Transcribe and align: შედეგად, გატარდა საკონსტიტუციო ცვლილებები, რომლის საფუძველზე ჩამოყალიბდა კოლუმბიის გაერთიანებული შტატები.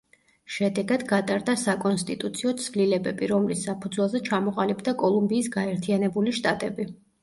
შედეგად, 0.53 1.03
გატარდა 1.11 1.55
საკონსტიტუციო 1.65 2.55
ცვლილებები, 2.63 3.31
რომლის 3.35 3.63
საფუძველზე 3.71 4.25
ჩამოყალიბდა 4.33 4.99
კოლუმბიის 5.07 5.55
გაერთიანებული 5.61 6.41
შტატები. 6.45 6.95